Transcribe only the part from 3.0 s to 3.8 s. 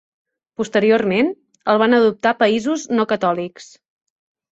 no catòlics.